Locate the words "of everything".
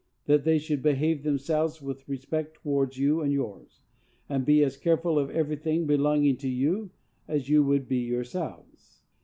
5.19-5.85